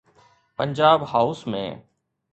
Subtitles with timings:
[0.57, 1.63] Punjab house ۾.